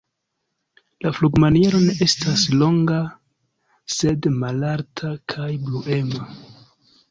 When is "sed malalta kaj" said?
3.99-5.49